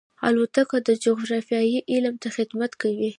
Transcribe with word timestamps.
الوتکه 0.27 0.77
د 0.87 0.89
جغرافیې 1.05 1.79
علم 1.93 2.15
ته 2.21 2.27
خدمت 2.35 2.71
کوي. 2.81 3.09